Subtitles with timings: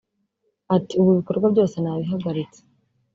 [0.75, 2.59] Ati “Ubu ibikorwa byose nabihagaritse